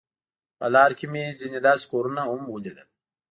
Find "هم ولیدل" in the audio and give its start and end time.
2.31-2.87